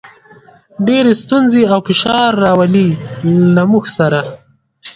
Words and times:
ډېرې 0.87 1.13
ستونزې 1.23 1.63
او 1.73 1.79
فشار 1.87 2.31
راولي، 2.43 2.87
له 3.55 3.63
موږ 3.71 3.85
سره. 3.97 4.19